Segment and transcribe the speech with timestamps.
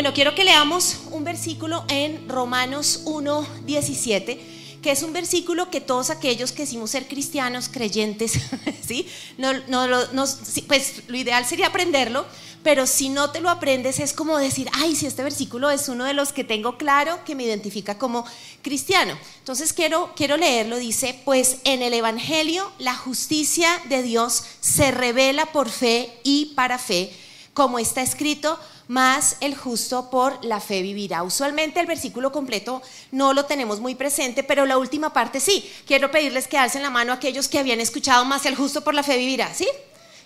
[0.00, 5.82] Bueno, quiero que leamos un versículo en Romanos 1, 17 que es un versículo que
[5.82, 8.32] todos aquellos que decimos ser cristianos, creyentes,
[8.88, 9.06] ¿sí?
[9.36, 10.24] No, no, no,
[10.66, 12.24] pues lo ideal sería aprenderlo,
[12.62, 16.06] pero si no te lo aprendes es como decir, ay, si este versículo es uno
[16.06, 18.24] de los que tengo claro que me identifica como
[18.62, 19.18] cristiano.
[19.40, 25.52] Entonces quiero, quiero leerlo, dice, pues en el Evangelio la justicia de Dios se revela
[25.52, 27.12] por fe y para fe,
[27.52, 28.58] como está escrito,
[28.90, 31.22] más el justo por la fe vivirá.
[31.22, 35.70] Usualmente el versículo completo no lo tenemos muy presente, pero la última parte sí.
[35.86, 38.94] Quiero pedirles que alcen la mano a aquellos que habían escuchado más el justo por
[38.94, 39.68] la fe vivirá, ¿sí?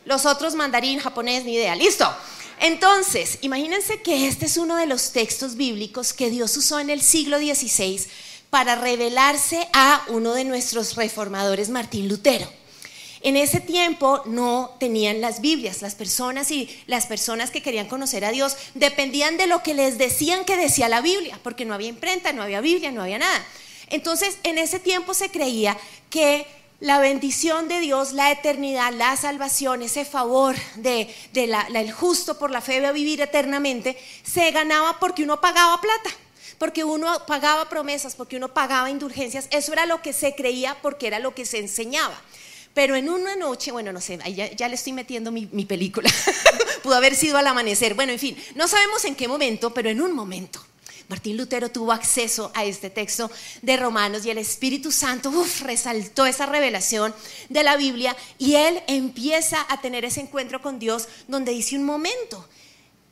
[0.06, 1.76] Los otros mandarín, japonés, ni idea.
[1.76, 2.10] Listo.
[2.58, 7.02] Entonces, imagínense que este es uno de los textos bíblicos que Dios usó en el
[7.02, 8.00] siglo XVI
[8.48, 12.48] para revelarse a uno de nuestros reformadores, Martín Lutero.
[13.24, 15.80] En ese tiempo no tenían las Biblias.
[15.80, 19.96] Las personas y las personas que querían conocer a Dios dependían de lo que les
[19.96, 23.42] decían que decía la Biblia, porque no había imprenta, no había Biblia, no había nada.
[23.88, 25.74] Entonces, en ese tiempo se creía
[26.10, 26.46] que
[26.80, 32.60] la bendición de Dios, la eternidad, la salvación, ese favor de, el justo por la
[32.60, 36.10] fe de vivir eternamente, se ganaba porque uno pagaba plata
[36.58, 41.08] porque uno pagaba promesas, porque uno pagaba indulgencias, eso era lo que se creía porque
[41.08, 42.16] era lo que se enseñaba.
[42.74, 46.10] Pero en una noche, bueno, no sé, ya, le estoy metiendo mi, mi película,
[46.82, 50.02] pudo haber sido al amanecer, bueno, en fin, no sabemos en qué momento, pero en
[50.02, 50.60] un momento.
[51.08, 53.30] Martín Lutero tuvo acceso a este texto
[53.62, 57.14] de Romanos y el Espíritu Santo resaltó esa revelación
[57.50, 61.84] de la Biblia y él empieza a tener ese encuentro con Dios donde dice un
[61.84, 62.48] momento,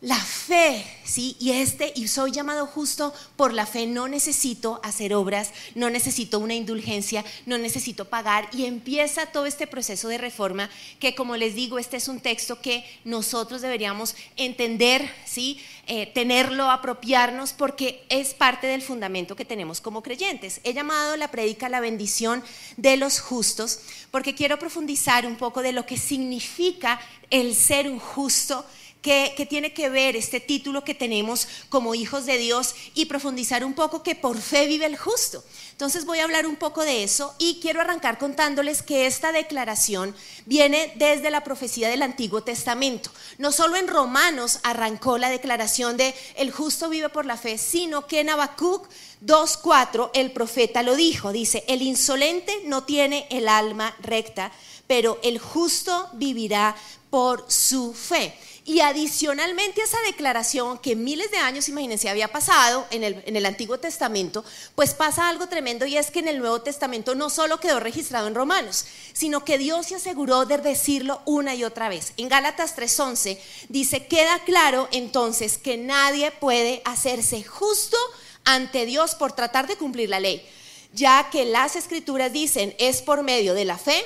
[0.03, 1.37] la fe, ¿sí?
[1.39, 6.41] Y este, y soy llamado justo por la fe, no necesito hacer obras, no necesito
[6.41, 8.49] una indulgencia, no necesito pagar.
[8.53, 12.61] Y empieza todo este proceso de reforma que, como les digo, este es un texto
[12.61, 15.61] que nosotros deberíamos entender, ¿sí?
[15.87, 20.61] Eh, tenerlo, apropiarnos, porque es parte del fundamento que tenemos como creyentes.
[20.65, 22.43] He llamado la predica la bendición
[22.77, 23.79] de los justos,
[24.11, 28.65] porque quiero profundizar un poco de lo que significa el ser un justo
[29.03, 33.75] que, tiene que ver este título que tenemos como hijos de Dios y profundizar un
[33.75, 35.45] poco que por fe vive el justo.
[35.73, 40.15] Entonces voy a hablar un poco de eso y quiero arrancar contándoles que esta declaración
[40.47, 43.11] viene desde la profecía del Antiguo Testamento.
[43.39, 48.07] No solo en Romanos arrancó la declaración de el justo vive por la fe, sino
[48.07, 48.87] que en Habacuc
[49.27, 51.33] 2.4 el profeta lo dijo.
[51.33, 54.53] Dice, el insolente no tiene el alma recta,
[54.87, 56.77] pero el justo vivirá
[57.11, 58.35] por su fe.
[58.65, 63.79] Y adicionalmente a esa declaración que miles de años, imagínense, había pasado en el, Antiguo
[63.79, 64.45] Testamento,
[64.77, 68.29] pues pasa algo tremendo y es que en el Nuevo Testamento no solo quedó registrado
[68.29, 72.13] en Romanos, sino que Dios se aseguró de decirlo una y otra vez.
[72.17, 73.37] En Gálatas 3:11
[73.69, 77.97] dice, queda claro entonces que nadie puede hacerse justo
[78.45, 80.49] ante Dios por tratar de cumplir la ley,
[80.93, 84.05] ya que las escrituras dicen, es por medio de la fe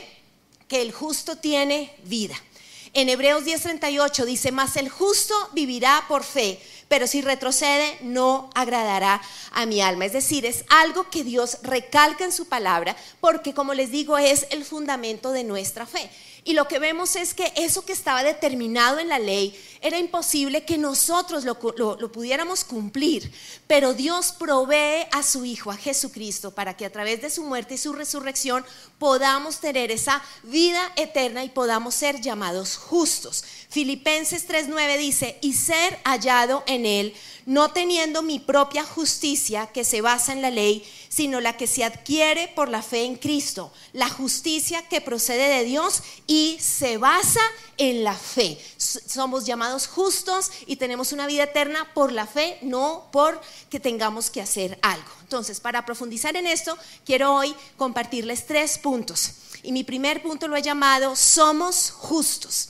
[0.66, 2.36] que el justo tiene vida.
[2.96, 6.58] En Hebreos 10:38 dice, mas el justo vivirá por fe,
[6.88, 9.20] pero si retrocede no agradará
[9.52, 10.06] a mi alma.
[10.06, 14.46] Es decir, es algo que Dios recalca en su palabra, porque como les digo, es
[14.48, 16.08] el fundamento de nuestra fe.
[16.46, 20.64] Y lo que vemos es que eso que estaba determinado en la ley era imposible
[20.64, 23.32] que nosotros lo, pudiéramos cumplir,
[23.66, 27.74] pero Dios provee a su Hijo, a Jesucristo, para que a través de su muerte
[27.74, 28.64] y su resurrección
[29.00, 33.44] podamos tener esa vida eterna y podamos ser llamados justos.
[33.68, 37.14] Filipenses 3:9 dice, y ser hallado en él,
[37.44, 41.84] no teniendo mi propia justicia que se basa en la ley, sino la que se
[41.84, 47.40] adquiere por la fe en Cristo, la justicia que procede de Dios y se basa
[47.78, 48.58] en la fe.
[48.76, 54.30] Somos llamados justos y tenemos una vida eterna por la fe, no por que tengamos
[54.30, 55.10] que hacer algo.
[55.22, 59.32] Entonces, para profundizar en esto, quiero hoy compartirles tres puntos.
[59.62, 62.68] Y mi primer punto lo he llamado, somos justos.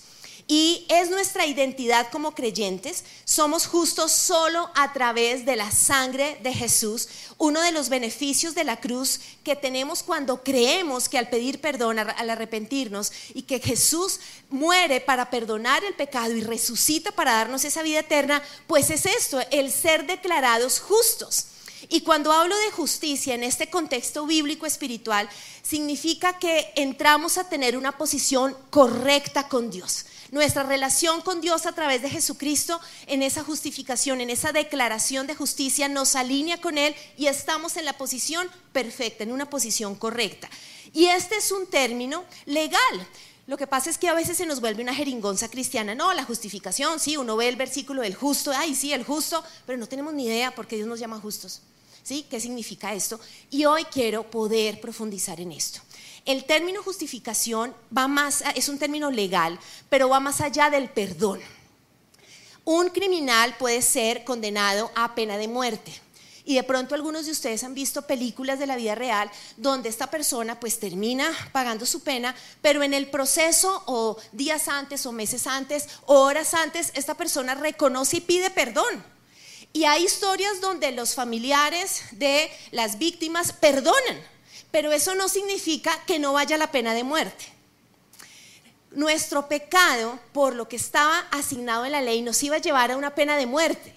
[0.48, 3.02] Y es nuestra identidad como creyentes.
[3.24, 7.08] Somos justos solo a través de la sangre de Jesús.
[7.36, 11.98] Uno de los beneficios de la cruz que tenemos cuando creemos que al pedir perdón,
[11.98, 17.82] al arrepentirnos y que Jesús muere para perdonar el pecado y resucita para darnos esa
[17.82, 21.46] vida eterna, pues es esto, el ser declarados justos.
[21.88, 25.28] Y cuando hablo de justicia en este contexto bíblico espiritual,
[25.62, 30.06] significa que entramos a tener una posición correcta con Dios.
[30.32, 35.34] Nuestra relación con Dios a través de Jesucristo en esa justificación, en esa declaración de
[35.34, 40.48] justicia, nos alinea con Él y estamos en la posición perfecta, en una posición correcta.
[40.92, 43.08] Y este es un término legal.
[43.46, 45.94] Lo que pasa es que a veces se nos vuelve una jeringonza cristiana.
[45.94, 49.78] No, la justificación, sí, uno ve el versículo del justo, ay, sí, el justo, pero
[49.78, 51.62] no tenemos ni idea por qué Dios nos llama justos.
[52.02, 52.24] ¿Sí?
[52.28, 53.18] ¿Qué significa esto?
[53.50, 55.80] Y hoy quiero poder profundizar en esto.
[56.26, 59.58] El término justificación va más, es un término legal,
[59.88, 61.40] pero va más allá del perdón.
[62.64, 65.92] Un criminal puede ser condenado a pena de muerte.
[66.44, 70.08] Y de pronto algunos de ustedes han visto películas de la vida real donde esta
[70.10, 75.46] persona pues termina pagando su pena, pero en el proceso o días antes o meses
[75.46, 79.04] antes o horas antes, esta persona reconoce y pide perdón.
[79.72, 84.20] Y hay historias donde los familiares de las víctimas perdonan,
[84.70, 87.46] pero eso no significa que no vaya la pena de muerte.
[88.90, 92.96] Nuestro pecado, por lo que estaba asignado en la ley, nos iba a llevar a
[92.96, 93.94] una pena de muerte.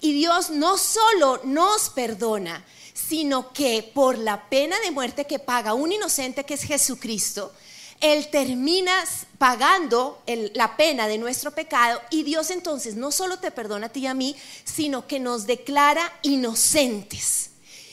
[0.00, 5.74] Y Dios no solo nos perdona, sino que por la pena de muerte que paga
[5.74, 7.52] un inocente que es Jesucristo,
[8.00, 9.04] él termina
[9.36, 10.22] pagando
[10.54, 14.06] la pena de nuestro pecado y Dios entonces no solo te perdona a ti y
[14.06, 14.34] a mí,
[14.64, 17.49] sino que nos declara inocentes.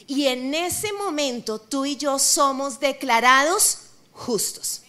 [0.08, 3.80] Y en ese momento tú y yo somos declarados
[4.14, 4.82] justos.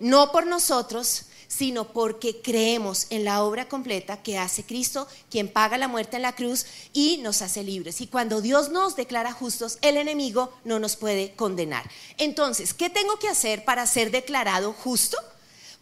[0.00, 5.78] No por nosotros, sino porque creemos en la obra completa que hace Cristo, quien paga
[5.78, 8.00] la muerte en la cruz y nos hace libres.
[8.00, 11.88] Y cuando Dios nos declara justos, el enemigo no nos puede condenar.
[12.18, 15.16] Entonces, ¿qué tengo que hacer para ser declarado justo?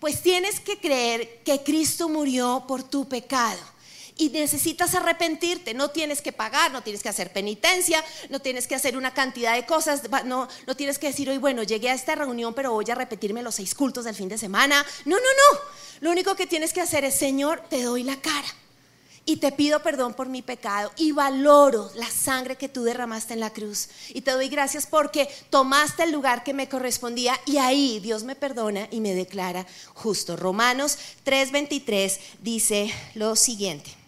[0.00, 3.73] Pues tienes que creer que Cristo murió por tu pecado
[4.16, 8.74] y necesitas arrepentirte, no tienes que pagar, no tienes que hacer penitencia, no tienes que
[8.74, 12.14] hacer una cantidad de cosas, no, no tienes que decir, hoy bueno, llegué a esta
[12.14, 14.84] reunión, pero voy a repetirme los seis cultos del fin de semana.
[15.04, 15.60] No, no, no.
[16.00, 18.46] Lo único que tienes que hacer es, Señor, te doy la cara
[19.26, 23.40] y te pido perdón por mi pecado y valoro la sangre que tú derramaste en
[23.40, 23.88] la cruz.
[24.10, 28.36] Y te doy gracias porque tomaste el lugar que me correspondía y ahí Dios me
[28.36, 30.36] perdona y me declara justo.
[30.36, 34.03] Romanos 3:23 dice lo siguiente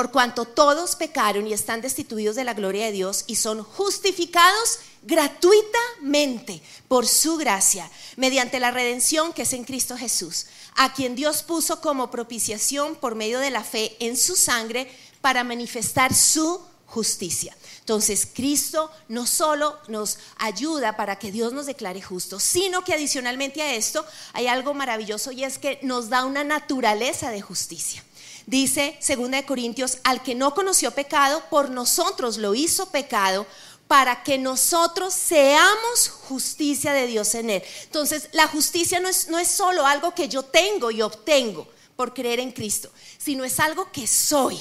[0.00, 4.78] por cuanto todos pecaron y están destituidos de la gloria de Dios y son justificados
[5.02, 11.42] gratuitamente por su gracia, mediante la redención que es en Cristo Jesús, a quien Dios
[11.42, 17.54] puso como propiciación por medio de la fe en su sangre para manifestar su justicia.
[17.80, 23.60] Entonces, Cristo no solo nos ayuda para que Dios nos declare justos, sino que adicionalmente
[23.60, 28.02] a esto hay algo maravilloso y es que nos da una naturaleza de justicia.
[28.50, 33.46] Dice 2 Corintios, al que no conoció pecado, por nosotros lo hizo pecado
[33.86, 37.62] para que nosotros seamos justicia de Dios en él.
[37.84, 42.12] Entonces, la justicia no es, no es solo algo que yo tengo y obtengo por
[42.12, 44.58] creer en Cristo, sino es algo que soy.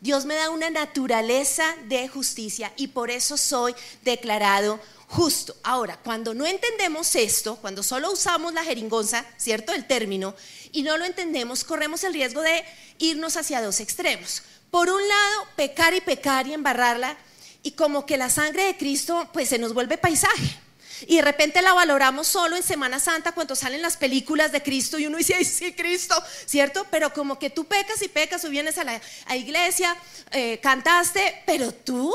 [0.00, 5.56] Dios me da una naturaleza de justicia y por eso soy declarado justo.
[5.62, 9.72] Ahora, cuando no entendemos esto, cuando solo usamos la jeringonza, ¿cierto?
[9.72, 10.34] El término,
[10.72, 12.64] y no lo entendemos, corremos el riesgo de
[12.98, 14.42] irnos hacia dos extremos.
[14.70, 17.16] Por un lado, pecar y pecar y embarrarla,
[17.62, 20.58] y como que la sangre de Cristo, pues se nos vuelve paisaje.
[21.06, 24.98] Y de repente la valoramos solo en Semana Santa cuando salen las películas de Cristo
[24.98, 26.14] y uno dice, ay, sí, Cristo,
[26.46, 26.86] ¿cierto?
[26.90, 29.00] Pero como que tú pecas y pecas o vienes a la
[29.36, 29.96] iglesia,
[30.30, 32.12] eh, cantaste, pero tú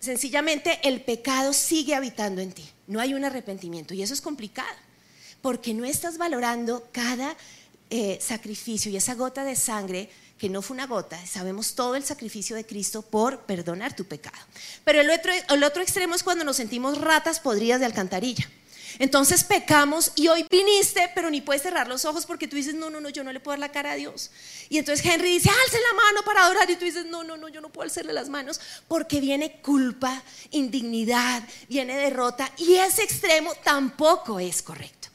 [0.00, 2.68] sencillamente el pecado sigue habitando en ti.
[2.86, 4.76] No hay un arrepentimiento y eso es complicado,
[5.42, 7.36] porque no estás valorando cada
[7.90, 12.04] eh, sacrificio y esa gota de sangre que no fue una gota, sabemos todo el
[12.04, 14.38] sacrificio de Cristo por perdonar tu pecado.
[14.84, 18.48] Pero el otro, el otro extremo es cuando nos sentimos ratas podridas de alcantarilla.
[18.98, 22.90] Entonces pecamos y hoy viniste, pero ni puedes cerrar los ojos porque tú dices, no,
[22.90, 24.30] no, no, yo no le puedo dar la cara a Dios.
[24.68, 27.48] Y entonces Henry dice, alce la mano para adorar y tú dices, no, no, no,
[27.48, 33.54] yo no puedo alzarle las manos porque viene culpa, indignidad, viene derrota y ese extremo
[33.62, 35.08] tampoco es correcto.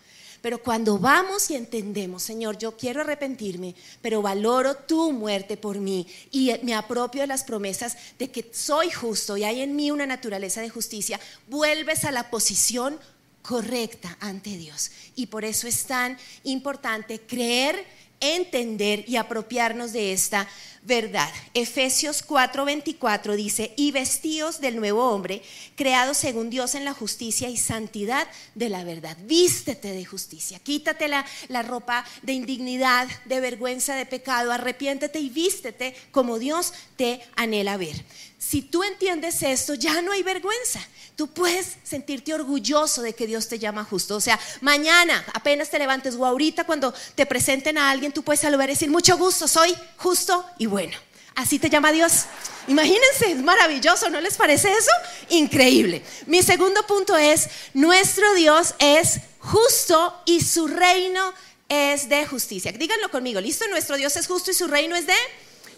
[0.44, 6.06] Pero cuando vamos y entendemos, Señor, yo quiero arrepentirme, pero valoro tu muerte por mí
[6.32, 10.06] y me apropio de las promesas de que soy justo y hay en mí una
[10.06, 13.00] naturaleza de justicia, vuelves a la posición
[13.44, 14.90] correcta ante Dios.
[15.16, 17.86] Y por eso es tan importante creer,
[18.20, 20.48] entender y apropiarnos de esta
[20.86, 21.32] verdad.
[21.54, 25.42] Efesios 4:24 dice, y vestíos del nuevo hombre,
[25.76, 29.18] creado según Dios en la justicia y santidad de la verdad.
[29.24, 35.30] Vístete de justicia, quítate la, la ropa de indignidad, de vergüenza, de pecado, arrepiéntete y
[35.30, 38.04] vístete como Dios te anhela ver.
[38.38, 40.82] Si tú entiendes esto, ya no hay vergüenza.
[41.16, 44.18] Tú puedes sentirte orgulloso de que Dios te llama justo.
[44.18, 48.42] O sea, mañana, apenas te levantes o ahorita cuando te presenten a alguien, tú puedes
[48.42, 50.98] saludar y decir, mucho gusto, soy justo y bueno.
[51.36, 52.26] Así te llama Dios.
[52.68, 54.90] Imagínense, es maravilloso, ¿no les parece eso?
[55.30, 56.02] Increíble.
[56.26, 61.32] Mi segundo punto es, nuestro Dios es justo y su reino
[61.70, 62.72] es de justicia.
[62.72, 65.16] Díganlo conmigo, listo, nuestro Dios es justo y su reino es de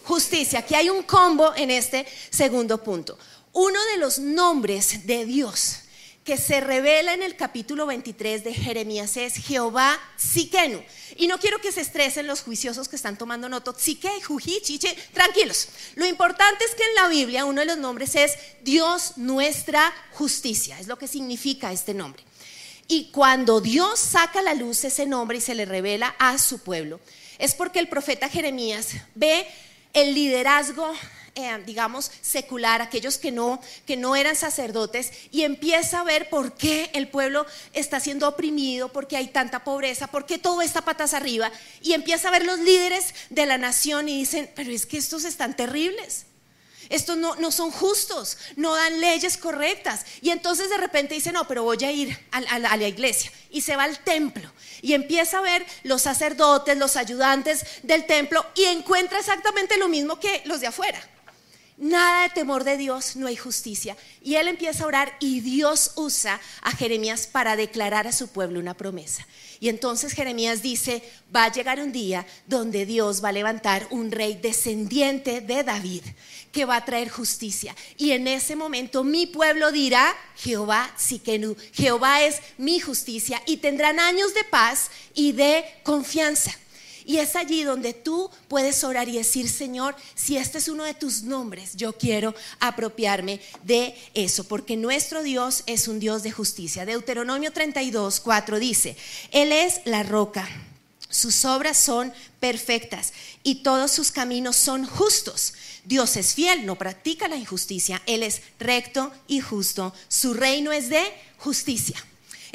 [0.05, 0.59] justicia.
[0.59, 3.17] Aquí hay un combo en este segundo punto.
[3.51, 5.79] Uno de los nombres de Dios
[6.25, 10.83] que se revela en el capítulo 23 de Jeremías es Jehová Sikenu.
[11.17, 13.75] Y no quiero que se estresen los juiciosos que están tomando nota.
[13.77, 15.69] Sique, juji, chiche, tranquilos.
[15.93, 20.79] Lo importante es que en la Biblia uno de los nombres es Dios nuestra justicia.
[20.79, 22.23] Es lo que significa este nombre.
[22.87, 26.57] Y cuando Dios saca a la luz ese nombre y se le revela a su
[26.57, 26.99] pueblo,
[27.37, 29.47] es porque el profeta Jeremías ve
[29.93, 30.91] el liderazgo
[31.35, 36.53] eh, digamos, secular, aquellos que no, que no eran sacerdotes, y empieza a ver por
[36.53, 40.83] qué el pueblo está siendo oprimido, por qué hay tanta pobreza, por qué todo está
[40.83, 41.51] patas arriba,
[41.81, 45.25] y empieza a ver los líderes de la nación y dicen, pero es que estos
[45.25, 46.25] están terribles.
[46.89, 50.05] Estos no, no, son justos, no dan leyes correctas.
[50.21, 53.31] Y entonces de repente dice, no, pero voy a ir a, a, la iglesia.
[53.49, 54.51] Y se va al templo.
[54.81, 58.45] Y empieza a ver los sacerdotes, los ayudantes del templo.
[58.55, 61.01] Y encuentra exactamente lo mismo que los de afuera.
[61.77, 63.97] Nada de temor de Dios, no hay justicia.
[64.23, 68.61] Y él empieza a orar y Dios usa a Jeremías para declarar a su pueblo
[68.61, 69.27] una promesa.
[69.59, 71.03] Y entonces Jeremías dice,
[71.35, 76.03] va a llegar un día donde Dios va a levantar un rey descendiente de David
[76.51, 77.75] que va a traer justicia.
[77.97, 83.99] Y en ese momento mi pueblo dirá, Jehová Sikenu, Jehová es mi justicia y tendrán
[83.99, 86.57] años de paz y de confianza.
[87.05, 90.95] Y es allí donde tú puedes orar y decir, Señor, si este es uno de
[90.95, 96.85] tus nombres, yo quiero apropiarme de eso, porque nuestro Dios es un Dios de justicia.
[96.85, 98.97] Deuteronomio 32, 4 dice,
[99.31, 100.47] Él es la roca.
[101.07, 105.53] Sus obras son perfectas y todos sus caminos son justos.
[105.85, 108.01] Dios es fiel, no practica la injusticia.
[108.07, 109.93] Él es recto y justo.
[110.07, 111.03] Su reino es de
[111.37, 112.03] justicia.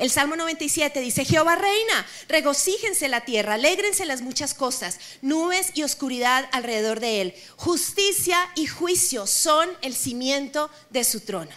[0.00, 5.83] El Salmo 97 dice, Jehová reina, regocíjense la tierra, alégrense las muchas cosas, nubes y
[5.83, 7.35] oscuridad alrededor de él.
[7.57, 11.50] Justicia y juicio son el cimiento de su trono.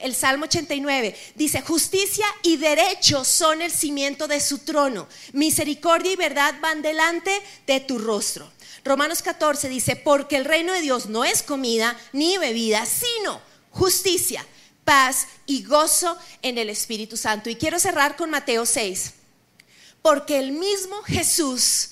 [0.00, 5.06] El Salmo 89 dice, justicia y derecho son el cimiento de su trono.
[5.32, 7.30] Misericordia y verdad van delante
[7.64, 8.50] de tu rostro.
[8.84, 14.44] Romanos 14 dice, porque el reino de Dios no es comida ni bebida, sino justicia
[14.84, 17.50] paz y gozo en el Espíritu Santo.
[17.50, 19.14] Y quiero cerrar con Mateo 6,
[20.02, 21.90] porque el mismo Jesús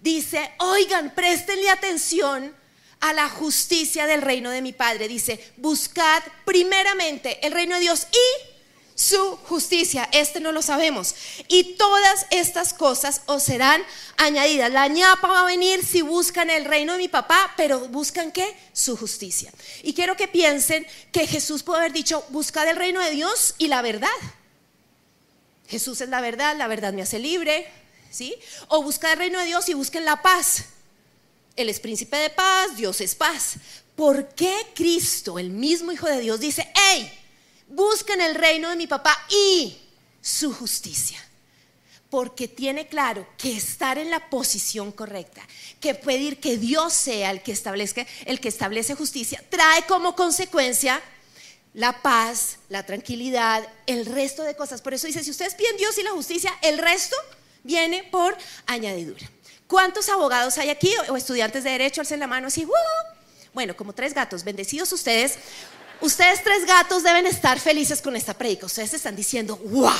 [0.00, 2.54] dice, oigan, préstenle atención
[3.00, 5.08] a la justicia del reino de mi Padre.
[5.08, 8.55] Dice, buscad primeramente el reino de Dios y
[8.96, 10.08] su justicia.
[10.10, 11.14] Este no lo sabemos.
[11.46, 13.80] Y todas estas cosas os serán
[14.16, 14.72] añadidas.
[14.72, 18.56] La ñapa va a venir si buscan el reino de mi papá, pero buscan qué?
[18.72, 19.52] Su justicia.
[19.84, 23.68] Y quiero que piensen que Jesús puede haber dicho, buscad el reino de Dios y
[23.68, 24.08] la verdad.
[25.68, 27.68] Jesús es la verdad, la verdad me hace libre,
[28.10, 28.34] ¿sí?
[28.68, 30.64] O buscad el reino de Dios y busquen la paz.
[31.54, 33.54] Él es príncipe de paz, Dios es paz.
[33.94, 37.25] ¿Por qué Cristo, el mismo Hijo de Dios, dice, hey,
[37.68, 39.76] busquen el reino de mi papá y
[40.20, 41.22] su justicia.
[42.10, 45.42] Porque tiene claro que estar en la posición correcta,
[45.80, 51.02] que pedir que Dios sea el que establezca, el que establece justicia, trae como consecuencia
[51.74, 54.80] la paz, la tranquilidad, el resto de cosas.
[54.80, 57.16] Por eso dice, si ustedes piden Dios y la justicia, el resto
[57.64, 59.28] viene por añadidura.
[59.66, 62.00] ¿Cuántos abogados hay aquí o estudiantes de derecho?
[62.00, 62.66] Alcen la mano así.
[63.52, 65.38] Bueno, como tres gatos, bendecidos ustedes
[66.00, 68.66] Ustedes tres gatos deben estar felices con esta predica.
[68.66, 69.90] Ustedes están diciendo, wow,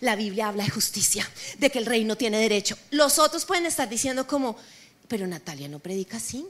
[0.00, 1.28] la Biblia habla de justicia,
[1.58, 2.76] de que el reino tiene derecho.
[2.90, 4.56] Los otros pueden estar diciendo como,
[5.08, 6.46] pero Natalia no predica así.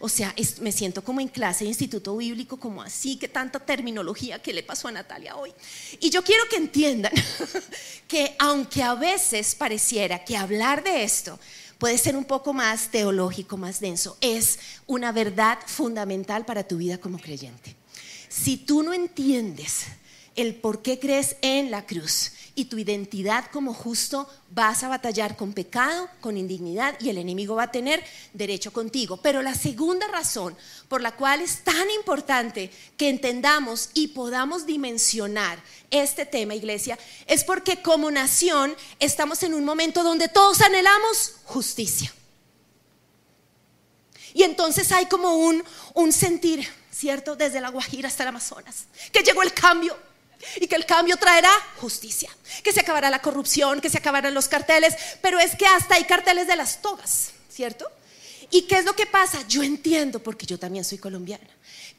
[0.00, 4.42] O sea, me siento como en clase de instituto bíblico, como así, que tanta terminología
[4.42, 5.52] que le pasó a Natalia hoy.
[6.00, 7.12] Y yo quiero que entiendan
[8.08, 11.38] que aunque a veces pareciera que hablar de esto
[11.78, 16.98] puede ser un poco más teológico, más denso, es una verdad fundamental para tu vida
[16.98, 17.76] como creyente.
[18.42, 19.86] Si tú no entiendes
[20.34, 25.36] el por qué crees en la cruz y tu identidad como justo, vas a batallar
[25.36, 29.16] con pecado, con indignidad y el enemigo va a tener derecho contigo.
[29.18, 30.54] Pero la segunda razón
[30.88, 35.58] por la cual es tan importante que entendamos y podamos dimensionar
[35.90, 42.12] este tema, iglesia, es porque como nación estamos en un momento donde todos anhelamos justicia.
[44.34, 45.64] Y entonces hay como un,
[45.94, 47.36] un sentir ¿cierto?
[47.36, 49.96] Desde la Guajira hasta el Amazonas, que llegó el cambio
[50.60, 52.30] y que el cambio traerá justicia,
[52.62, 56.04] que se acabará la corrupción, que se acabarán los carteles, pero es que hasta hay
[56.04, 57.90] carteles de las togas, ¿cierto?
[58.50, 59.46] ¿Y qué es lo que pasa?
[59.48, 61.48] Yo entiendo, porque yo también soy colombiana,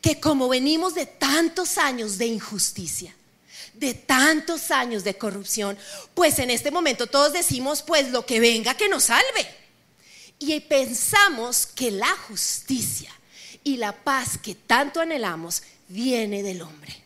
[0.02, 3.14] que como venimos de tantos años de injusticia,
[3.74, 5.78] de tantos años de corrupción,
[6.16, 9.48] pues en este momento todos decimos, pues lo que venga que nos salve.
[10.40, 13.17] Y pensamos que la justicia
[13.68, 17.04] y la paz que tanto anhelamos viene del hombre.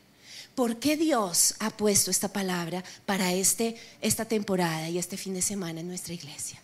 [0.53, 5.41] ¿Por qué Dios ha puesto esta palabra para este, esta temporada y este fin de
[5.41, 6.61] semana en nuestra iglesia?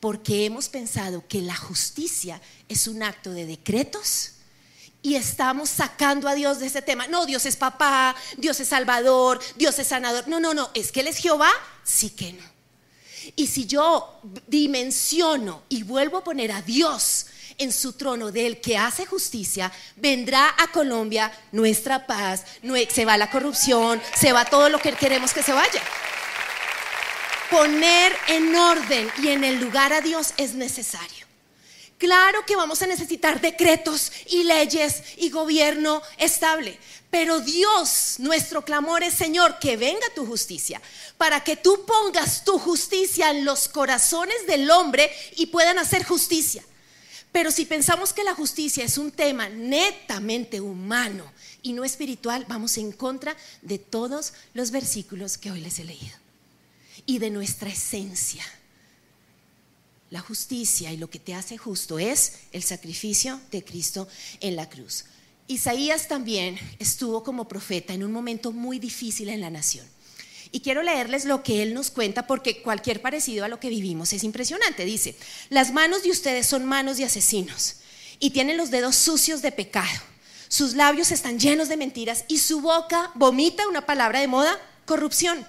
[0.00, 4.32] Porque hemos pensado que la justicia es un acto de decretos
[5.00, 7.06] y estamos sacando a Dios de ese tema.
[7.06, 10.26] No, Dios es papá, Dios es salvador, Dios es sanador.
[10.26, 11.52] No, no, no, es que Él es Jehová,
[11.84, 12.42] sí que no.
[13.36, 17.26] Y si yo dimensiono y vuelvo a poner a Dios
[17.58, 22.44] en su trono del que hace justicia, vendrá a Colombia nuestra paz,
[22.90, 25.82] se va la corrupción, se va todo lo que queremos que se vaya.
[27.50, 31.26] Poner en orden y en el lugar a Dios es necesario.
[31.98, 36.78] Claro que vamos a necesitar decretos y leyes y gobierno estable,
[37.10, 40.82] pero Dios, nuestro clamor es, Señor, que venga tu justicia,
[41.16, 46.62] para que tú pongas tu justicia en los corazones del hombre y puedan hacer justicia.
[47.36, 52.78] Pero si pensamos que la justicia es un tema netamente humano y no espiritual, vamos
[52.78, 56.16] en contra de todos los versículos que hoy les he leído
[57.04, 58.42] y de nuestra esencia.
[60.08, 64.08] La justicia y lo que te hace justo es el sacrificio de Cristo
[64.40, 65.04] en la cruz.
[65.46, 69.86] Isaías también estuvo como profeta en un momento muy difícil en la nación.
[70.52, 74.12] Y quiero leerles lo que él nos cuenta porque cualquier parecido a lo que vivimos
[74.12, 74.84] es impresionante.
[74.84, 75.16] Dice,
[75.50, 77.76] las manos de ustedes son manos de asesinos
[78.18, 80.00] y tienen los dedos sucios de pecado.
[80.48, 85.44] Sus labios están llenos de mentiras y su boca vomita una palabra de moda, corrupción.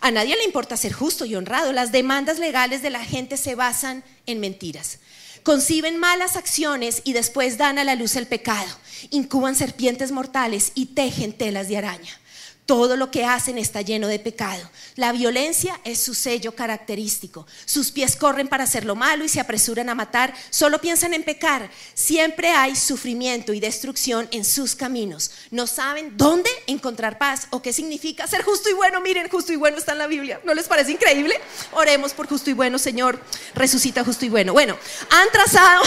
[0.00, 1.72] A nadie le importa ser justo y honrado.
[1.72, 4.98] Las demandas legales de la gente se basan en mentiras.
[5.42, 8.68] Conciben malas acciones y después dan a la luz el pecado.
[9.10, 12.20] Incuban serpientes mortales y tejen telas de araña.
[12.68, 14.60] Todo lo que hacen está lleno de pecado.
[14.94, 17.46] La violencia es su sello característico.
[17.64, 20.34] Sus pies corren para hacer lo malo y se apresuran a matar.
[20.50, 21.70] Solo piensan en pecar.
[21.94, 25.30] Siempre hay sufrimiento y destrucción en sus caminos.
[25.50, 29.00] No saben dónde encontrar paz o qué significa ser justo y bueno.
[29.00, 30.38] Miren, justo y bueno está en la Biblia.
[30.44, 31.40] ¿No les parece increíble?
[31.72, 33.18] Oremos por justo y bueno, Señor.
[33.54, 34.52] Resucita justo y bueno.
[34.52, 34.76] Bueno,
[35.08, 35.84] han trazado,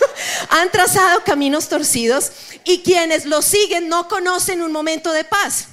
[0.48, 2.32] han trazado caminos torcidos
[2.64, 5.68] y quienes lo siguen no conocen un momento de paz.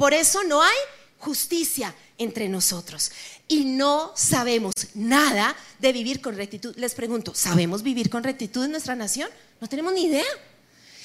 [0.00, 0.78] Por eso no hay
[1.18, 3.12] justicia entre nosotros.
[3.48, 6.74] Y no sabemos nada de vivir con rectitud.
[6.78, 9.28] Les pregunto, ¿sabemos vivir con rectitud en nuestra nación?
[9.60, 10.24] No tenemos ni idea.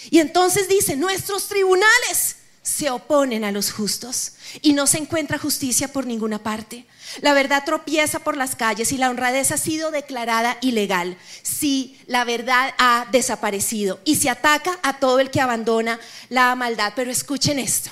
[0.10, 4.32] Y entonces dice, nuestros tribunales se oponen a los justos
[4.62, 6.86] y no se encuentra justicia por ninguna parte.
[7.20, 11.18] La verdad tropieza por las calles y la honradez ha sido declarada ilegal.
[11.44, 16.94] Si la verdad ha desaparecido y se ataca a todo el que abandona la maldad.
[16.96, 17.92] Pero escuchen esto.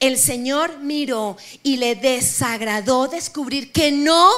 [0.00, 4.30] El Señor miró y le desagradó descubrir que no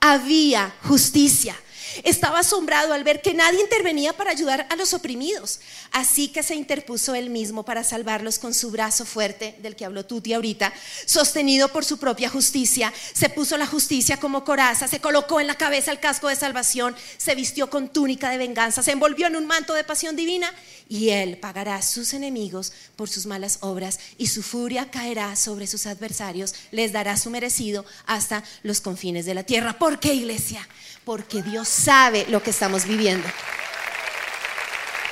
[0.00, 1.56] había justicia.
[2.04, 5.60] Estaba asombrado al ver que nadie intervenía para ayudar a los oprimidos.
[5.92, 10.04] Así que se interpuso él mismo para salvarlos con su brazo fuerte, del que habló
[10.04, 10.72] Tuti ahorita,
[11.04, 12.92] sostenido por su propia justicia.
[13.12, 16.96] Se puso la justicia como coraza, se colocó en la cabeza el casco de salvación,
[17.16, 20.52] se vistió con túnica de venganza, se envolvió en un manto de pasión divina
[20.88, 25.66] y él pagará a sus enemigos por sus malas obras y su furia caerá sobre
[25.66, 29.78] sus adversarios, les dará su merecido hasta los confines de la tierra.
[29.78, 30.66] ¿Por qué, iglesia?
[31.06, 33.28] Porque Dios sabe lo que estamos viviendo.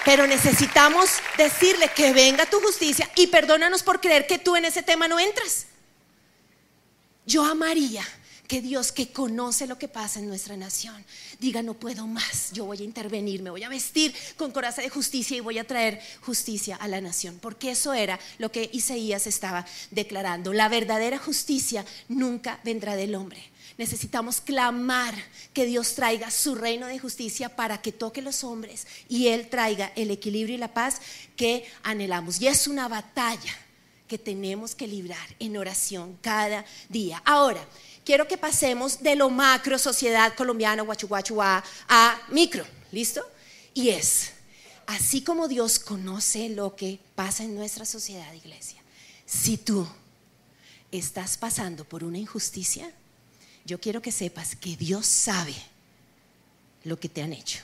[0.04, 4.82] Pero necesitamos decirle que venga tu justicia y perdónanos por creer que tú en ese
[4.82, 5.66] tema no entras.
[7.24, 8.04] Yo amaría
[8.48, 11.02] que Dios que conoce lo que pasa en nuestra nación
[11.38, 14.90] diga no puedo más, yo voy a intervenir, me voy a vestir con coraza de
[14.90, 19.28] justicia y voy a traer justicia a la nación, porque eso era lo que Isaías
[19.28, 20.52] estaba declarando.
[20.52, 23.53] La verdadera justicia nunca vendrá del hombre.
[23.76, 25.14] Necesitamos clamar
[25.52, 29.92] que Dios traiga su reino de justicia para que toque los hombres y Él traiga
[29.96, 31.00] el equilibrio y la paz
[31.36, 32.40] que anhelamos.
[32.40, 33.52] Y es una batalla
[34.06, 37.20] que tenemos que librar en oración cada día.
[37.24, 37.66] Ahora,
[38.04, 42.64] quiero que pasemos de lo macro, sociedad colombiana, guachu a, a micro.
[42.92, 43.28] ¿Listo?
[43.72, 44.30] Y es,
[44.86, 48.80] así como Dios conoce lo que pasa en nuestra sociedad, iglesia,
[49.26, 49.84] si tú
[50.92, 52.92] estás pasando por una injusticia,
[53.64, 55.54] yo quiero que sepas que Dios sabe
[56.84, 57.60] lo que te han hecho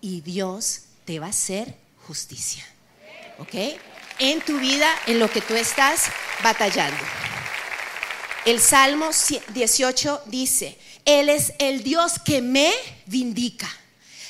[0.00, 1.74] y Dios te va a hacer
[2.06, 2.66] justicia.
[3.38, 3.54] ¿Ok?
[4.18, 6.06] En tu vida, en lo que tú estás
[6.42, 7.02] batallando.
[8.44, 9.10] El Salmo
[9.54, 12.72] 18 dice, Él es el Dios que me
[13.06, 13.68] vindica.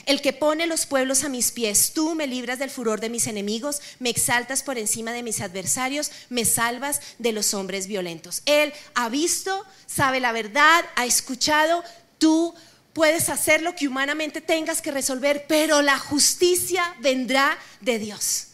[0.07, 1.93] El que pone los pueblos a mis pies.
[1.95, 6.11] Tú me libras del furor de mis enemigos, me exaltas por encima de mis adversarios,
[6.29, 8.43] me salvas de los hombres violentos.
[8.47, 11.83] Él ha visto, sabe la verdad, ha escuchado,
[12.19, 12.55] tú
[12.93, 18.49] puedes hacer lo que humanamente tengas que resolver, pero la justicia vendrá de Dios.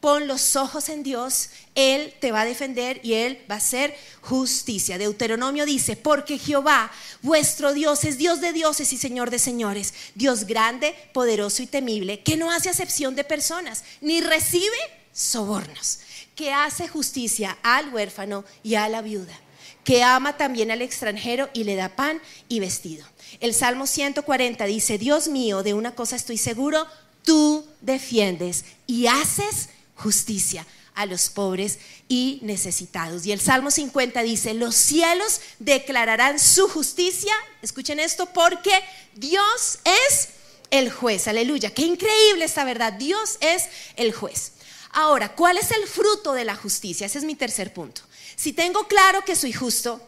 [0.00, 3.96] Pon los ojos en Dios, Él te va a defender y Él va a hacer
[4.20, 4.98] justicia.
[4.98, 6.90] Deuteronomio dice, porque Jehová,
[7.22, 12.24] vuestro Dios, es Dios de dioses y Señor de señores, Dios grande, poderoso y temible,
[12.24, 14.76] que no hace acepción de personas, ni recibe
[15.12, 16.00] sobornos,
[16.34, 19.38] que hace justicia al huérfano y a la viuda,
[19.84, 23.06] que ama también al extranjero y le da pan y vestido.
[23.38, 26.88] El Salmo 140 dice, Dios mío, de una cosa estoy seguro,
[27.22, 30.66] tú defiendes y haces justicia
[30.98, 33.24] a los pobres y necesitados.
[33.24, 37.32] Y el Salmo 50 dice, los cielos declararán su justicia,
[37.62, 38.72] escuchen esto, porque
[39.14, 40.30] Dios es
[40.72, 44.54] el juez, aleluya, qué increíble esta verdad, Dios es el juez.
[44.90, 47.06] Ahora, ¿cuál es el fruto de la justicia?
[47.06, 48.02] Ese es mi tercer punto.
[48.34, 50.04] Si tengo claro que soy justo,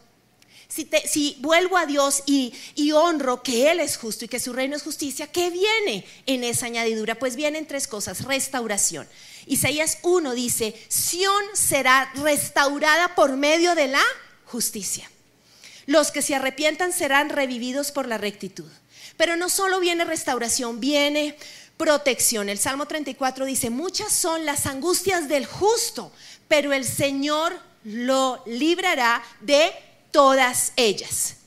[0.68, 2.52] si, vuelvo a Dios y,
[2.92, 6.66] honro que Él es justo y que su reino es justicia, ¿qué viene en esa
[6.66, 7.14] añadidura?
[7.16, 8.24] Pues vienen tres cosas.
[8.24, 9.06] Restauración.
[9.50, 14.02] Isaías 1 dice, Sión será restaurada por medio de la
[14.44, 15.10] justicia.
[15.86, 18.70] Los que se arrepientan serán revividos por la rectitud.
[19.16, 21.36] Pero no solo viene restauración, viene
[21.76, 22.48] protección.
[22.48, 26.12] El Salmo 34 dice, muchas son las angustias del justo,
[26.46, 29.72] pero el Señor lo librará de
[30.12, 31.38] todas ellas.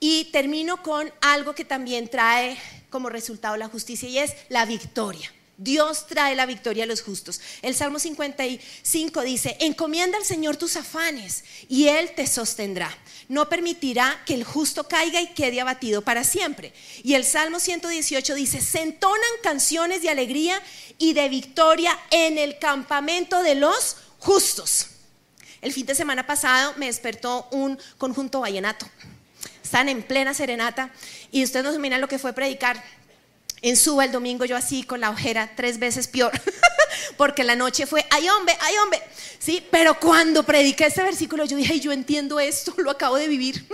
[0.00, 2.58] Y termino con algo que también trae
[2.90, 5.32] como resultado la justicia y es la victoria.
[5.62, 7.38] Dios trae la victoria a los justos.
[7.60, 12.90] El Salmo 55 dice, encomienda al Señor tus afanes y Él te sostendrá.
[13.28, 16.72] No permitirá que el justo caiga y quede abatido para siempre.
[17.02, 20.62] Y el Salmo 118 dice, se entonan canciones de alegría
[20.96, 24.86] y de victoria en el campamento de los justos.
[25.60, 28.86] El fin de semana pasado me despertó un conjunto vallenato.
[29.62, 30.90] Están en plena serenata
[31.30, 32.82] y ustedes no se lo que fue predicar
[33.62, 36.32] en Suba el domingo yo así con la ojera tres veces peor,
[37.16, 39.02] porque la noche fue, ay hombre, ay hombre,
[39.38, 39.64] ¿sí?
[39.70, 43.66] Pero cuando prediqué este versículo yo dije, yo entiendo esto, lo acabo de vivir.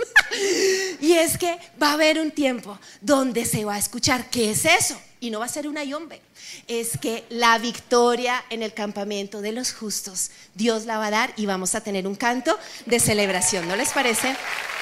[1.01, 4.65] y es que va a haber un tiempo donde se va a escuchar, ¿qué es
[4.65, 4.99] eso?
[5.19, 6.21] Y no va a ser una hombre
[6.67, 11.33] es que la victoria en el campamento de los justos, Dios la va a dar
[11.37, 13.67] y vamos a tener un canto de celebración.
[13.67, 14.35] ¿No les parece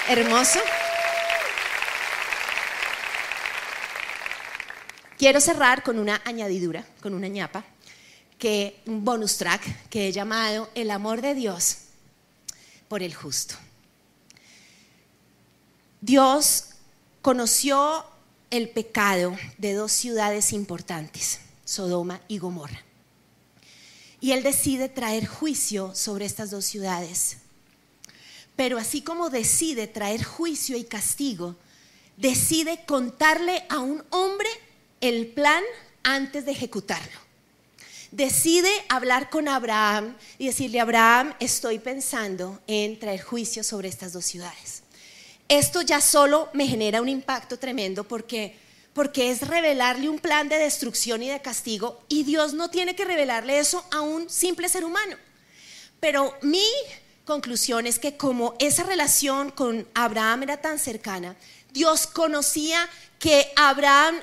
[0.08, 0.58] hermoso?
[5.18, 7.64] Quiero cerrar con una añadidura, con una ñapa,
[8.38, 11.78] que un bonus track que he llamado El amor de Dios
[12.86, 13.54] por el justo.
[16.02, 16.66] Dios
[17.22, 18.04] conoció
[18.50, 22.82] el pecado de dos ciudades importantes, Sodoma y Gomorra.
[24.20, 27.38] Y él decide traer juicio sobre estas dos ciudades.
[28.54, 31.56] Pero así como decide traer juicio y castigo,
[32.18, 34.48] decide contarle a un hombre
[35.00, 35.62] el plan
[36.02, 37.26] antes de ejecutarlo.
[38.10, 44.24] Decide hablar con Abraham y decirle, Abraham, estoy pensando en traer juicio sobre estas dos
[44.24, 44.82] ciudades.
[45.48, 48.56] Esto ya solo me genera un impacto tremendo porque,
[48.94, 53.04] porque es revelarle un plan de destrucción y de castigo y Dios no tiene que
[53.04, 55.16] revelarle eso a un simple ser humano.
[56.00, 56.66] Pero mi
[57.24, 61.36] conclusión es que como esa relación con Abraham era tan cercana,
[61.72, 64.16] Dios conocía que Abraham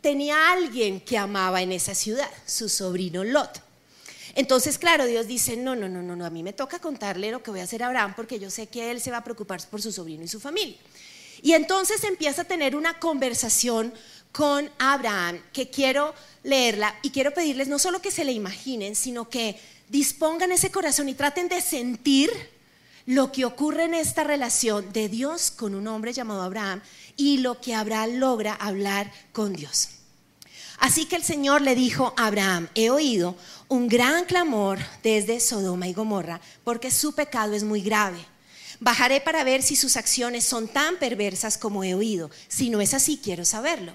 [0.00, 3.62] tenía alguien que amaba en esa ciudad, su sobrino Lot.
[4.34, 7.42] Entonces, claro, Dios dice, no, no, no, no, no, a mí me toca contarle lo
[7.42, 9.60] que voy a hacer a Abraham porque yo sé que él se va a preocupar
[9.68, 10.76] por su sobrino y su familia.
[11.42, 13.92] Y entonces empieza a tener una conversación
[14.32, 19.28] con Abraham que quiero leerla y quiero pedirles no solo que se le imaginen, sino
[19.28, 19.58] que
[19.88, 22.30] dispongan ese corazón y traten de sentir
[23.06, 26.82] lo que ocurre en esta relación de Dios con un hombre llamado Abraham
[27.18, 29.90] y lo que Abraham logra hablar con Dios.
[30.78, 35.88] Así que el Señor le dijo a Abraham, he oído un gran clamor desde Sodoma
[35.88, 38.24] y Gomorra, porque su pecado es muy grave.
[38.78, 42.30] Bajaré para ver si sus acciones son tan perversas como he oído.
[42.46, 43.92] Si no es así, quiero saberlo.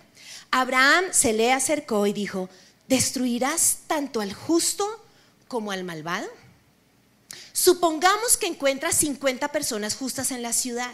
[0.51, 2.49] Abraham se le acercó y dijo,
[2.89, 4.85] ¿destruirás tanto al justo
[5.47, 6.27] como al malvado?
[7.53, 10.91] Supongamos que encuentras 50 personas justas en la ciudad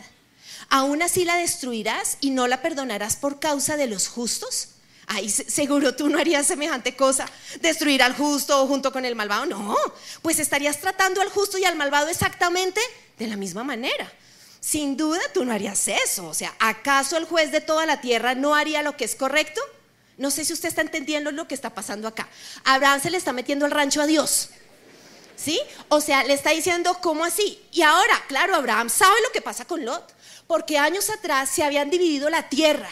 [0.69, 4.69] aún así la destruirás y no la perdonarás por causa de los justos.
[5.07, 7.25] Ay, seguro tú no harías semejante cosa,
[7.61, 9.47] destruir al justo junto con el malvado.
[9.47, 9.75] No,
[10.21, 12.79] pues estarías tratando al justo y al malvado exactamente
[13.17, 14.11] de la misma manera.
[14.59, 16.27] Sin duda tú no harías eso.
[16.27, 19.61] O sea, ¿acaso el juez de toda la tierra no haría lo que es correcto?
[20.17, 22.27] No sé si usted está entendiendo lo que está pasando acá.
[22.65, 24.49] Abraham se le está metiendo el rancho a Dios.
[25.37, 25.59] ¿Sí?
[25.87, 27.65] O sea, le está diciendo, ¿cómo así?
[27.71, 30.13] Y ahora, claro, Abraham sabe lo que pasa con Lot,
[30.49, 32.89] porque años atrás se habían dividido la tierra.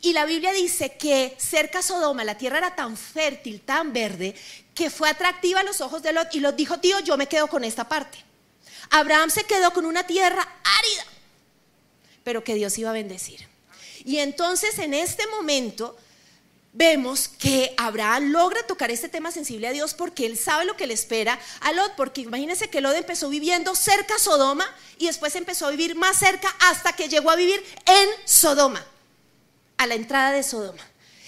[0.00, 4.36] Y la Biblia dice que cerca a Sodoma la tierra era tan fértil, tan verde,
[4.72, 6.32] que fue atractiva a los ojos de Lot.
[6.32, 8.18] Y Lot dijo, tío, yo me quedo con esta parte.
[8.90, 11.04] Abraham se quedó con una tierra árida,
[12.22, 13.48] pero que Dios iba a bendecir.
[14.04, 15.96] Y entonces en este momento
[16.72, 20.86] vemos que Abraham logra tocar este tema sensible a Dios porque él sabe lo que
[20.86, 24.66] le espera a Lot, porque imagínense que Lot empezó viviendo cerca a Sodoma
[24.98, 28.84] y después empezó a vivir más cerca hasta que llegó a vivir en Sodoma,
[29.76, 30.82] a la entrada de Sodoma.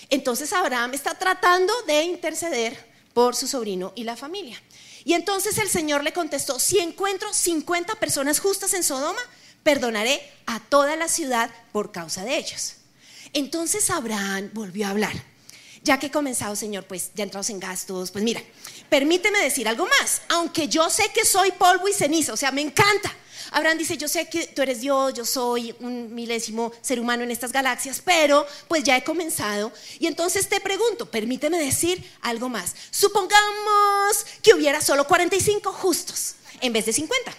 [0.09, 4.61] Entonces Abraham está tratando de interceder por su sobrino y la familia.
[5.05, 9.21] Y entonces el Señor le contestó, si encuentro 50 personas justas en Sodoma,
[9.63, 12.77] perdonaré a toda la ciudad por causa de ellos.
[13.35, 15.34] Entonces Abraham volvió a hablar
[15.85, 18.43] ya que he comenzado, Señor, pues ya entrados en gastos, pues mira,
[18.89, 22.63] permíteme decir algo más, aunque yo sé que soy polvo y ceniza, o sea, me
[22.63, 23.15] encanta.
[23.53, 27.31] Abraham dice, yo sé que tú eres Dios, yo soy un milésimo ser humano en
[27.31, 29.71] estas galaxias, pero pues ya he comenzado.
[30.01, 32.75] Y entonces te pregunto, permíteme decir algo más.
[32.91, 37.33] Supongamos que hubiera solo 45 justos en vez de 50.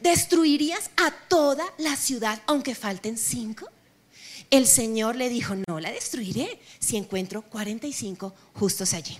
[0.00, 3.68] ¿Destruirías a toda la ciudad aunque falten 5?
[4.50, 9.18] El Señor le dijo, no la destruiré si encuentro 45 justos allí.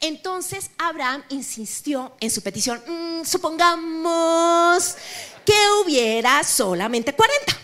[0.00, 4.96] Entonces Abraham insistió en su petición, mm, supongamos
[5.44, 7.56] que hubiera solamente 40.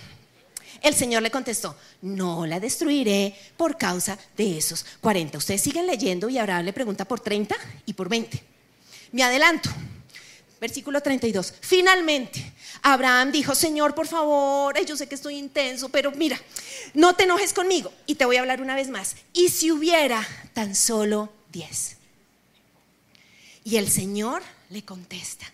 [0.81, 5.39] El Señor le contestó, no la destruiré por causa de esos 40.
[5.39, 8.43] Ustedes siguen leyendo y Abraham le pregunta por 30 y por 20.
[9.13, 9.71] Me adelanto.
[10.63, 11.55] Versículo 32.
[11.61, 16.41] Finalmente, Abraham dijo, Señor, por favor, yo sé que estoy intenso, pero mira,
[16.95, 17.93] no te enojes conmigo.
[18.07, 19.17] Y te voy a hablar una vez más.
[19.33, 21.97] ¿Y si hubiera tan solo 10?
[23.65, 25.53] Y el Señor le contesta,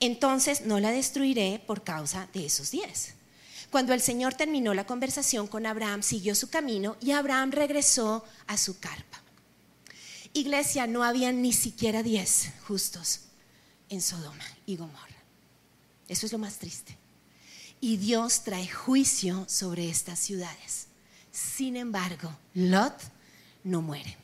[0.00, 3.16] entonces no la destruiré por causa de esos 10.
[3.70, 8.56] Cuando el Señor terminó la conversación con Abraham, siguió su camino y Abraham regresó a
[8.56, 9.22] su carpa.
[10.32, 13.27] Iglesia, no había ni siquiera 10 justos
[13.88, 15.16] en Sodoma y Gomorra.
[16.08, 16.96] Eso es lo más triste.
[17.80, 20.86] Y Dios trae juicio sobre estas ciudades.
[21.30, 22.94] Sin embargo, Lot
[23.62, 24.16] no muere.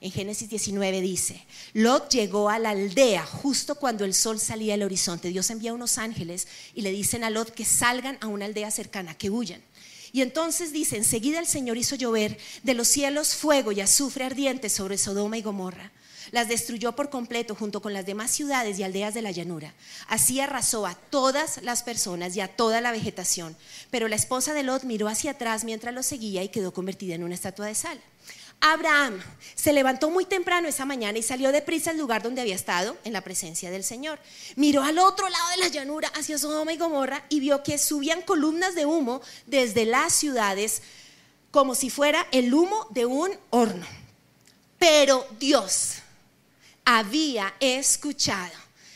[0.00, 4.82] En Génesis 19 dice, Lot llegó a la aldea justo cuando el sol salía al
[4.82, 5.28] horizonte.
[5.28, 9.14] Dios envía unos ángeles y le dicen a Lot que salgan a una aldea cercana,
[9.14, 9.62] que huyan.
[10.12, 14.68] Y entonces dice, enseguida el Señor hizo llover de los cielos fuego y azufre ardiente
[14.68, 15.90] sobre Sodoma y Gomorra
[16.30, 19.74] las destruyó por completo junto con las demás ciudades y aldeas de la llanura.
[20.08, 23.56] Así arrasó a todas las personas y a toda la vegetación.
[23.90, 27.24] Pero la esposa de Lot miró hacia atrás mientras lo seguía y quedó convertida en
[27.24, 28.00] una estatua de sal.
[28.60, 29.20] Abraham
[29.54, 33.12] se levantó muy temprano esa mañana y salió deprisa al lugar donde había estado, en
[33.12, 34.18] la presencia del Señor.
[34.56, 38.22] Miró al otro lado de la llanura, hacia Sodoma y Gomorra, y vio que subían
[38.22, 40.82] columnas de humo desde las ciudades,
[41.50, 43.86] como si fuera el humo de un horno.
[44.78, 45.96] Pero Dios
[46.84, 48.52] había escuchado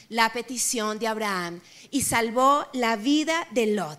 [0.08, 3.98] la petición de Abraham y salvó la vida de Lot,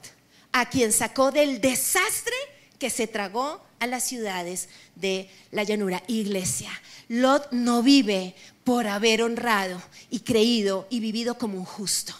[0.51, 2.35] a quien sacó del desastre
[2.77, 6.03] que se tragó a las ciudades de la llanura.
[6.07, 6.71] Iglesia,
[7.07, 12.15] Lot no vive por haber honrado y creído y vivido como un justo.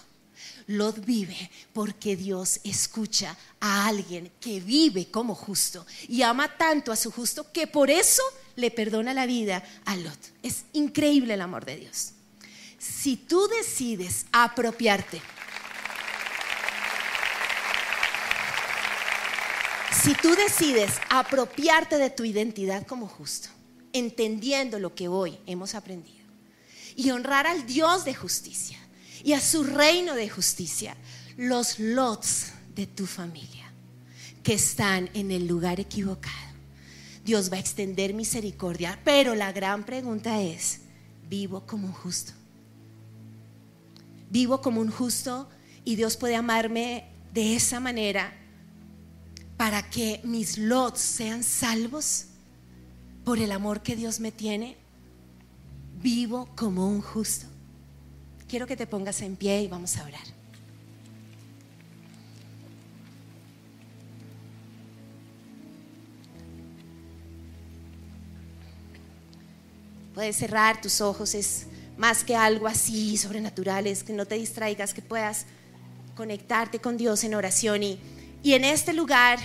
[0.69, 6.95] Lot vive porque Dios escucha a alguien que vive como justo y ama tanto a
[6.95, 8.21] su justo que por eso
[8.55, 10.19] le perdona la vida a Lot.
[10.43, 12.12] Es increíble el amor de Dios.
[12.77, 15.19] Si tú decides apropiarte,
[20.03, 23.49] si tú decides apropiarte de tu identidad como justo,
[23.91, 26.27] entendiendo lo que hoy hemos aprendido,
[26.95, 28.77] y honrar al Dios de justicia
[29.23, 30.95] y a su reino de justicia,
[31.38, 33.71] los lots de tu familia
[34.43, 36.49] que están en el lugar equivocado
[37.29, 38.99] Dios va a extender misericordia.
[39.03, 40.79] Pero la gran pregunta es,
[41.29, 42.34] ¿vivo como un justo?
[44.32, 45.47] ¿Vivo como un justo
[45.86, 48.34] y Dios puede amarme de esa manera
[49.58, 52.25] para que mis lots sean salvos
[53.23, 54.77] por el amor que Dios me tiene?
[56.01, 57.45] ¿Vivo como un justo?
[58.49, 60.25] Quiero que te pongas en pie y vamos a orar.
[70.15, 74.95] Puedes cerrar tus ojos, es más que algo así sobrenatural, es que no te distraigas,
[74.95, 75.45] que puedas
[76.17, 77.83] conectarte con Dios en oración.
[77.83, 77.99] Y,
[78.41, 79.38] y en este lugar,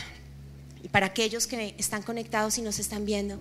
[0.83, 3.39] y para aquellos que están conectados y nos están viendo,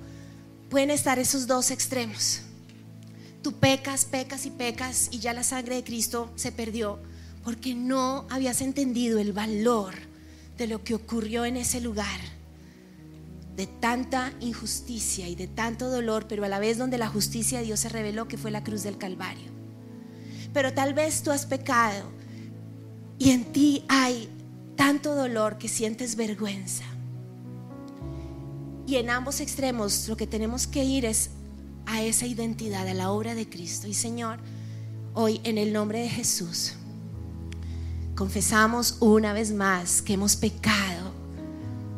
[0.70, 2.42] pueden estar esos dos extremos.
[3.44, 6.98] Tú pecas, pecas y pecas y ya la sangre de Cristo se perdió
[7.44, 9.94] porque no habías entendido el valor
[10.58, 12.22] de lo que ocurrió en ese lugar,
[13.58, 17.66] de tanta injusticia y de tanto dolor, pero a la vez donde la justicia de
[17.66, 19.52] Dios se reveló que fue la cruz del Calvario.
[20.54, 22.10] Pero tal vez tú has pecado
[23.20, 24.30] y en ti hay
[24.78, 26.86] tanto dolor que sientes vergüenza.
[28.88, 31.30] Y en ambos extremos lo que tenemos que ir es
[31.86, 33.88] a esa identidad, a la obra de Cristo.
[33.88, 34.40] Y Señor,
[35.14, 36.74] hoy en el nombre de Jesús,
[38.16, 41.14] confesamos una vez más que hemos pecado,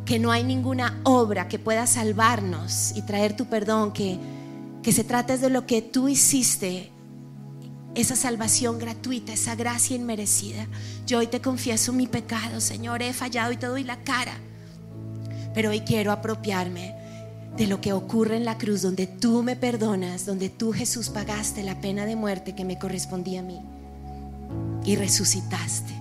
[0.06, 4.20] que no hay ninguna obra que pueda salvarnos y traer tu perdón, que,
[4.84, 6.92] que se trata de lo que tú hiciste,
[7.96, 10.68] esa salvación gratuita, esa gracia inmerecida.
[11.08, 14.38] Yo hoy te confieso mi pecado, Señor, he fallado y te doy la cara,
[15.54, 17.05] pero hoy quiero apropiarme
[17.58, 21.64] de lo que ocurre en la cruz, donde tú me perdonas, donde tú Jesús pagaste
[21.64, 23.62] la pena de muerte que me correspondía a mí
[24.86, 25.94] y resucitaste.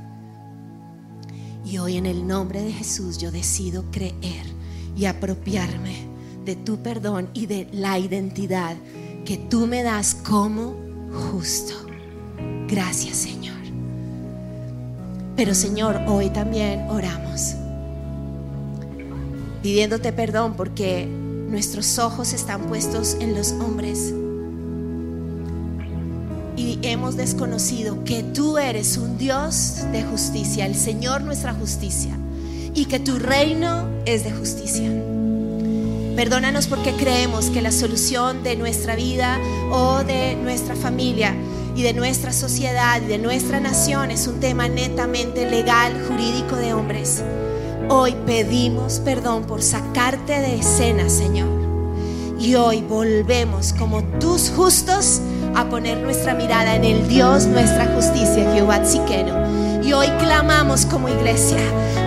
[1.64, 4.44] Y hoy en el nombre de Jesús yo decido creer
[4.96, 6.06] y apropiarme
[6.44, 8.76] de tu perdón y de la identidad
[9.24, 10.74] que tú me das como
[11.30, 11.74] justo.
[12.68, 13.54] Gracias Señor.
[15.36, 17.54] Pero Señor, hoy también oramos
[19.64, 21.08] pidiéndote perdón porque
[21.54, 24.12] nuestros ojos están puestos en los hombres
[26.56, 32.18] y hemos desconocido que tú eres un Dios de justicia, el Señor nuestra justicia,
[32.74, 34.90] y que tu reino es de justicia.
[36.16, 39.38] Perdónanos porque creemos que la solución de nuestra vida
[39.70, 41.36] o de nuestra familia
[41.76, 46.74] y de nuestra sociedad y de nuestra nación es un tema netamente legal, jurídico de
[46.74, 47.22] hombres.
[47.88, 51.48] Hoy pedimos perdón por sacarte de escena, Señor.
[52.38, 55.20] Y hoy volvemos como tus justos
[55.54, 59.82] a poner nuestra mirada en el Dios, nuestra justicia, Jehová Tzikeno.
[59.82, 61.58] Y hoy clamamos como iglesia,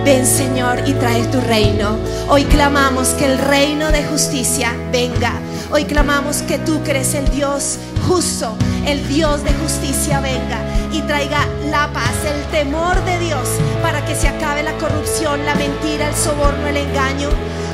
[0.04, 1.96] ven Señor y trae tu reino.
[2.28, 5.32] Hoy clamamos que el reino de justicia venga.
[5.70, 11.46] Hoy clamamos que tú crees el Dios justo, el Dios de justicia venga y traiga
[11.66, 13.46] la paz, el temor de Dios
[13.82, 17.28] para que se acabe la corrupción, la mentira, el soborno, el engaño.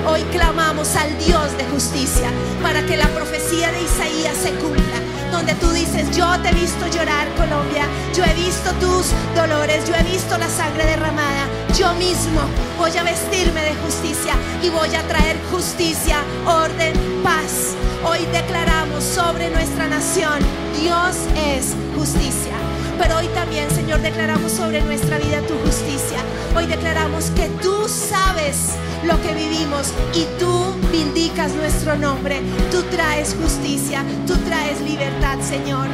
[0.06, 2.30] Hoy clamamos al Dios de justicia
[2.62, 4.82] para que la profecía de Isaías se cumpla
[5.30, 9.94] donde tú dices, yo te he visto llorar, Colombia, yo he visto tus dolores, yo
[9.94, 12.40] he visto la sangre derramada, yo mismo
[12.78, 16.92] voy a vestirme de justicia y voy a traer justicia, orden,
[17.24, 17.74] paz.
[18.06, 20.38] Hoy declaramos sobre nuestra nación,
[20.78, 22.52] Dios es justicia.
[22.98, 26.18] Pero hoy también, Señor, declaramos sobre nuestra vida tu justicia.
[26.54, 32.42] Hoy declaramos que tú sabes lo que vivimos y tú vindicas nuestro nombre.
[32.70, 35.88] Tú traes justicia, tú traes libertad, Señor.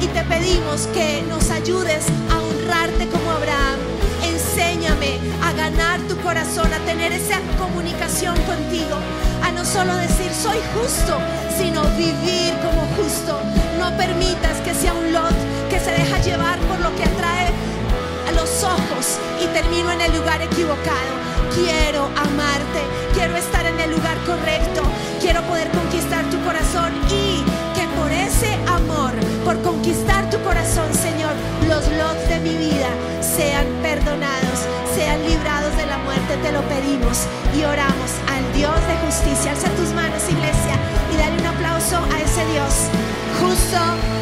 [0.00, 3.91] Y te pedimos que nos ayudes a honrarte como Abraham.
[4.62, 8.96] Enséñame a ganar tu corazón, a tener esa comunicación contigo,
[9.42, 11.18] a no solo decir soy justo,
[11.58, 13.40] sino vivir como justo.
[13.80, 15.34] No permitas que sea un lot
[15.68, 17.48] que se deja llevar por lo que atrae
[18.28, 21.12] a los ojos y termino en el lugar equivocado.
[21.54, 22.82] Quiero amarte,
[23.14, 24.82] quiero estar en el lugar correcto,
[25.20, 27.42] quiero poder conquistar tu corazón y
[27.74, 28.71] que por ese amor,
[29.52, 31.32] por conquistar tu corazón, Señor,
[31.68, 32.88] los lots de mi vida
[33.20, 34.64] sean perdonados,
[34.96, 39.52] sean librados de la muerte, te lo pedimos y oramos al Dios de justicia.
[39.52, 40.74] Alza tus manos, iglesia,
[41.12, 42.88] y dale un aplauso a ese Dios
[43.40, 43.80] justo,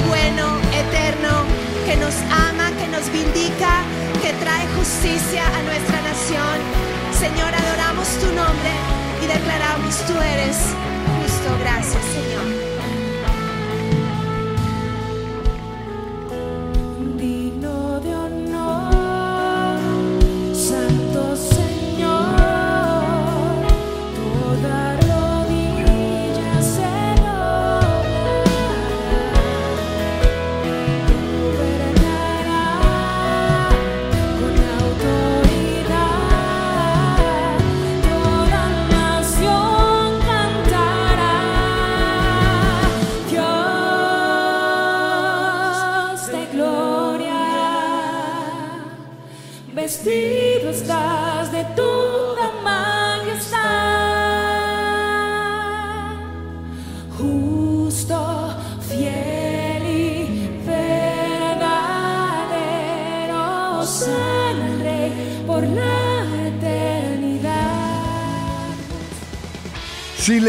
[0.08, 1.46] bueno, eterno,
[1.86, 2.16] que nos
[2.50, 3.86] ama, que nos vindica,
[4.22, 6.58] que trae justicia a nuestra nación.
[7.14, 8.72] Señor, adoramos tu nombre
[9.22, 10.58] y declaramos tú eres
[11.06, 11.48] justo.
[11.62, 12.69] Gracias, Señor.